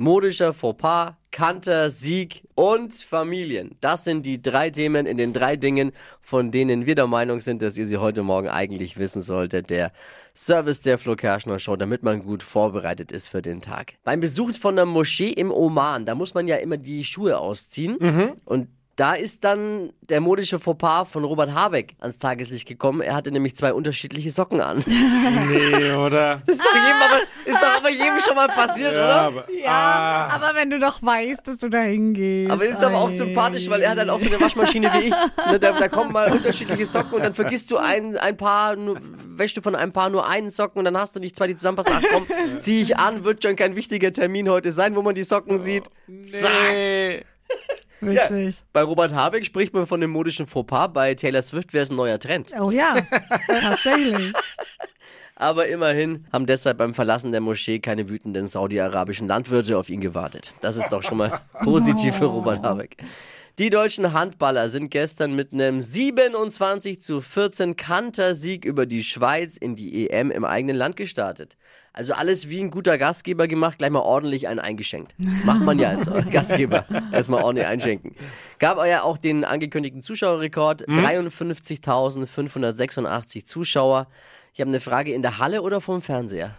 modischer 0.00 0.54
Fauxpas, 0.54 1.12
Kanter, 1.30 1.90
Sieg 1.90 2.42
und 2.54 2.94
Familien. 2.94 3.76
Das 3.80 4.02
sind 4.04 4.24
die 4.24 4.40
drei 4.40 4.70
Themen 4.70 5.04
in 5.04 5.18
den 5.18 5.32
drei 5.32 5.56
Dingen, 5.56 5.92
von 6.22 6.50
denen 6.50 6.86
wir 6.86 6.94
der 6.94 7.06
Meinung 7.06 7.40
sind, 7.40 7.60
dass 7.60 7.76
ihr 7.76 7.86
sie 7.86 7.98
heute 7.98 8.22
Morgen 8.22 8.48
eigentlich 8.48 8.96
wissen 8.96 9.20
solltet. 9.20 9.68
Der 9.68 9.92
Service 10.34 10.80
der 10.82 10.96
Flo 10.96 11.16
Kerschner 11.16 11.58
Show, 11.58 11.76
damit 11.76 12.02
man 12.02 12.22
gut 12.24 12.42
vorbereitet 12.42 13.12
ist 13.12 13.28
für 13.28 13.42
den 13.42 13.60
Tag. 13.60 13.94
Beim 14.02 14.20
Besuch 14.20 14.54
von 14.54 14.74
der 14.74 14.86
Moschee 14.86 15.28
im 15.28 15.52
Oman, 15.52 16.06
da 16.06 16.14
muss 16.14 16.32
man 16.32 16.48
ja 16.48 16.56
immer 16.56 16.78
die 16.78 17.04
Schuhe 17.04 17.38
ausziehen. 17.38 17.96
Und 18.46 18.68
da 19.00 19.14
ist 19.14 19.44
dann 19.44 19.94
der 20.02 20.20
modische 20.20 20.58
Fauxpas 20.58 21.06
von 21.10 21.24
Robert 21.24 21.54
Habeck 21.54 21.94
ans 22.00 22.18
Tageslicht 22.18 22.68
gekommen. 22.68 23.00
Er 23.00 23.14
hatte 23.14 23.32
nämlich 23.32 23.56
zwei 23.56 23.72
unterschiedliche 23.72 24.30
Socken 24.30 24.60
an. 24.60 24.84
Nee, 25.50 25.92
oder? 25.92 26.42
Das 26.46 26.56
ist 26.56 26.64
doch 26.66 26.74
jedem, 26.74 26.96
aber, 27.02 27.20
ist 27.46 27.62
doch 27.62 27.76
aber 27.78 27.88
jedem 27.88 28.20
schon 28.20 28.36
mal 28.36 28.48
passiert, 28.48 28.92
Ja, 28.92 29.04
oder? 29.04 29.20
aber, 29.20 29.44
Ja, 29.50 30.28
aber 30.34 30.54
wenn 30.54 30.68
du 30.68 30.78
doch 30.78 31.02
weißt, 31.02 31.46
dass 31.46 31.56
du 31.56 31.70
da 31.70 31.80
hingehst. 31.80 32.50
Aber 32.50 32.66
ist 32.66 32.84
aber 32.84 32.98
auch 32.98 33.10
sympathisch, 33.10 33.70
weil 33.70 33.80
er 33.80 33.90
hat 33.90 33.98
halt 33.98 34.10
auch 34.10 34.20
so 34.20 34.26
eine 34.26 34.38
Waschmaschine 34.38 34.92
wie 34.92 35.06
ich. 35.06 35.14
Ne, 35.50 35.58
da, 35.58 35.72
da 35.72 35.88
kommen 35.88 36.12
mal 36.12 36.30
unterschiedliche 36.30 36.84
Socken 36.84 37.14
und 37.14 37.22
dann 37.22 37.34
vergisst 37.34 37.70
du 37.70 37.78
ein, 37.78 38.18
ein 38.18 38.36
Paar, 38.36 38.76
nur, 38.76 38.98
wäschst 39.36 39.56
du 39.56 39.62
von 39.62 39.74
einem 39.74 39.92
Paar 39.92 40.10
nur 40.10 40.28
einen 40.28 40.50
Socken 40.50 40.78
und 40.78 40.84
dann 40.84 40.98
hast 40.98 41.16
du 41.16 41.20
nicht 41.20 41.36
zwei, 41.36 41.46
die 41.46 41.56
zusammenpassen. 41.56 41.92
Ach 41.96 42.02
komm, 42.12 42.26
zieh 42.58 42.82
ich 42.82 42.98
an, 42.98 43.24
wird 43.24 43.42
schon 43.42 43.56
kein 43.56 43.76
wichtiger 43.76 44.12
Termin 44.12 44.50
heute 44.50 44.72
sein, 44.72 44.94
wo 44.94 45.00
man 45.00 45.14
die 45.14 45.24
Socken 45.24 45.56
sieht. 45.56 45.84
Zack. 46.38 46.50
nee. 46.72 47.24
Witzig. 48.00 48.56
Bei 48.72 48.82
Robert 48.82 49.12
Habeck 49.12 49.44
spricht 49.44 49.74
man 49.74 49.86
von 49.86 50.00
dem 50.00 50.10
modischen 50.10 50.46
Fauxpas, 50.46 50.88
bei 50.88 51.14
Taylor 51.14 51.42
Swift 51.42 51.72
wäre 51.72 51.82
es 51.82 51.90
ein 51.90 51.96
neuer 51.96 52.18
Trend. 52.18 52.52
Oh 52.58 52.70
ja, 52.70 52.96
tatsächlich. 53.46 54.32
Aber 55.36 55.68
immerhin 55.68 56.26
haben 56.34 56.44
deshalb 56.44 56.76
beim 56.76 56.92
Verlassen 56.92 57.32
der 57.32 57.40
Moschee 57.40 57.78
keine 57.78 58.10
wütenden 58.10 58.46
saudi-arabischen 58.46 59.26
Landwirte 59.26 59.78
auf 59.78 59.88
ihn 59.88 60.02
gewartet. 60.02 60.52
Das 60.60 60.76
ist 60.76 60.88
doch 60.90 61.02
schon 61.02 61.16
mal 61.16 61.40
positiv 61.64 62.16
für 62.16 62.26
Robert 62.26 62.62
Habeck. 62.62 62.98
Die 63.58 63.68
deutschen 63.68 64.12
Handballer 64.12 64.68
sind 64.68 64.90
gestern 64.90 65.34
mit 65.34 65.52
einem 65.52 65.80
27 65.80 67.00
zu 67.00 67.20
14 67.20 67.76
Kantersieg 67.76 68.64
über 68.64 68.86
die 68.86 69.02
Schweiz 69.02 69.56
in 69.56 69.74
die 69.76 70.08
EM 70.08 70.30
im 70.30 70.44
eigenen 70.44 70.76
Land 70.76 70.96
gestartet. 70.96 71.56
Also 71.92 72.12
alles 72.12 72.48
wie 72.48 72.60
ein 72.60 72.70
guter 72.70 72.96
Gastgeber 72.96 73.48
gemacht, 73.48 73.78
gleich 73.78 73.90
mal 73.90 74.00
ordentlich 74.00 74.48
einen 74.48 74.60
eingeschenkt. 74.60 75.14
Macht 75.18 75.62
man 75.62 75.78
ja 75.78 75.88
als 75.88 76.08
Gastgeber. 76.30 76.86
Erstmal 77.12 77.42
ordentlich 77.42 77.66
einschenken. 77.66 78.14
Gab 78.58 78.78
ja 78.86 79.02
auch 79.02 79.18
den 79.18 79.44
angekündigten 79.44 80.00
Zuschauerrekord. 80.00 80.88
53.586 80.88 83.44
Zuschauer. 83.44 84.06
Ich 84.54 84.60
habe 84.60 84.68
eine 84.68 84.80
Frage 84.80 85.12
in 85.12 85.22
der 85.22 85.38
Halle 85.38 85.62
oder 85.62 85.80
vom 85.80 86.00
Fernseher? 86.00 86.56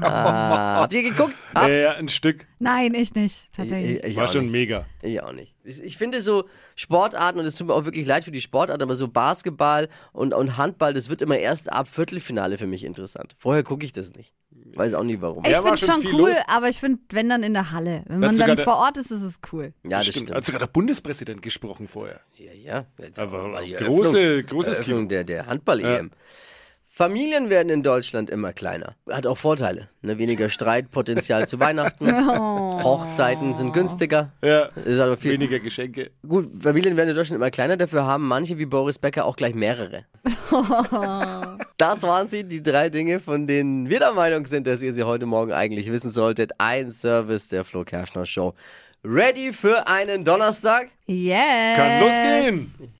Ah, 0.00 0.80
habt 0.80 0.92
ihr 0.92 1.02
geguckt? 1.02 1.34
Ja, 1.54 1.68
ja, 1.68 1.92
ein 1.92 2.08
Stück. 2.08 2.46
Nein, 2.58 2.94
ich 2.94 3.14
nicht. 3.14 3.52
Tatsächlich. 3.52 3.98
ich, 3.98 4.04
ich 4.04 4.16
War 4.16 4.28
schon 4.28 4.42
nicht. 4.44 4.52
mega. 4.52 4.86
Ich 5.02 5.22
auch 5.22 5.32
nicht. 5.32 5.54
Ich, 5.64 5.82
ich 5.82 5.96
finde 5.96 6.20
so 6.20 6.44
Sportarten, 6.76 7.38
und 7.38 7.46
es 7.46 7.54
tut 7.56 7.66
mir 7.66 7.74
auch 7.74 7.84
wirklich 7.84 8.06
leid 8.06 8.24
für 8.24 8.30
die 8.30 8.40
Sportarten, 8.40 8.82
aber 8.82 8.94
so 8.94 9.08
Basketball 9.08 9.88
und, 10.12 10.34
und 10.34 10.56
Handball, 10.56 10.92
das 10.94 11.08
wird 11.08 11.22
immer 11.22 11.36
erst 11.38 11.72
ab 11.72 11.88
Viertelfinale 11.88 12.58
für 12.58 12.66
mich 12.66 12.84
interessant. 12.84 13.34
Vorher 13.38 13.62
gucke 13.62 13.84
ich 13.84 13.92
das 13.92 14.14
nicht. 14.14 14.32
Weiß 14.74 14.94
auch 14.94 15.02
nicht 15.04 15.20
warum. 15.20 15.44
Ich 15.44 15.50
Ja, 15.50 15.62
finde 15.62 15.78
schon 15.78 16.02
schon 16.02 16.12
cool, 16.14 16.30
los. 16.30 16.38
aber 16.46 16.68
ich 16.68 16.78
finde, 16.78 17.00
wenn 17.10 17.28
dann 17.28 17.42
in 17.42 17.54
der 17.54 17.72
Halle. 17.72 18.02
Wenn 18.06 18.20
man 18.20 18.36
dann 18.38 18.56
der- 18.56 18.64
vor 18.64 18.76
Ort 18.76 18.96
ist, 18.98 19.10
ist 19.10 19.22
es 19.22 19.38
cool. 19.52 19.72
Ja, 19.84 19.98
das 19.98 20.06
stimmt. 20.06 20.26
stimmt. 20.26 20.34
Hat 20.36 20.44
sogar 20.44 20.58
der 20.60 20.66
Bundespräsident 20.68 21.42
gesprochen 21.42 21.88
vorher. 21.88 22.20
Ja, 22.36 22.52
ja. 22.52 22.86
Aber 23.16 23.58
große- 23.58 24.16
Eröffnung- 24.18 24.46
großes 24.46 24.74
Eröffnung 24.78 25.08
der, 25.08 25.24
der 25.24 25.46
Handball-EM. 25.46 26.10
Familien 27.00 27.48
werden 27.48 27.70
in 27.70 27.82
Deutschland 27.82 28.28
immer 28.28 28.52
kleiner. 28.52 28.94
Hat 29.08 29.26
auch 29.26 29.38
Vorteile. 29.38 29.88
Ne? 30.02 30.18
Weniger 30.18 30.50
Streitpotenzial 30.50 31.48
zu 31.48 31.58
Weihnachten. 31.58 32.06
Hochzeiten 32.28 33.54
sind 33.54 33.72
günstiger. 33.72 34.32
Ja. 34.44 34.64
Ist 34.84 35.00
aber 35.00 35.16
viel. 35.16 35.32
Weniger 35.32 35.60
Geschenke. 35.60 36.10
Gut, 36.28 36.50
Familien 36.60 36.98
werden 36.98 37.08
in 37.08 37.16
Deutschland 37.16 37.36
immer 37.40 37.50
kleiner, 37.50 37.78
dafür 37.78 38.04
haben 38.04 38.28
manche 38.28 38.58
wie 38.58 38.66
Boris 38.66 38.98
Becker 38.98 39.24
auch 39.24 39.36
gleich 39.36 39.54
mehrere. 39.54 40.04
das 41.78 42.02
waren 42.02 42.28
sie, 42.28 42.44
die 42.44 42.62
drei 42.62 42.90
Dinge, 42.90 43.18
von 43.18 43.46
denen 43.46 43.88
wir 43.88 43.98
der 43.98 44.12
Meinung 44.12 44.44
sind, 44.44 44.66
dass 44.66 44.82
ihr 44.82 44.92
sie 44.92 45.04
heute 45.04 45.24
Morgen 45.24 45.52
eigentlich 45.52 45.90
wissen 45.90 46.10
solltet. 46.10 46.52
Ein 46.58 46.90
Service 46.90 47.48
der 47.48 47.64
Flo 47.64 47.82
Kerschner 47.82 48.26
Show. 48.26 48.52
Ready 49.02 49.54
für 49.54 49.88
einen 49.88 50.22
Donnerstag? 50.22 50.90
Yes. 51.06 51.76
Kann 51.78 52.00
losgehen. 52.02 52.90